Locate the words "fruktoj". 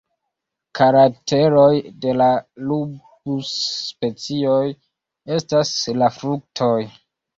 6.21-6.73